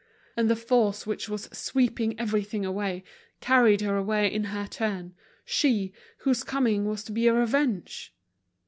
And 0.35 0.49
the 0.49 0.55
force 0.55 1.05
which 1.05 1.29
was 1.29 1.43
sweeping 1.53 2.19
everything 2.19 2.65
away, 2.65 3.03
carried 3.39 3.81
her 3.81 3.97
away 3.97 4.33
in 4.33 4.45
her 4.45 4.65
turn, 4.65 5.13
she, 5.45 5.93
whose 6.21 6.43
coming 6.43 6.85
was 6.85 7.03
to 7.03 7.11
be 7.11 7.27
a 7.27 7.33
revenge. 7.33 8.11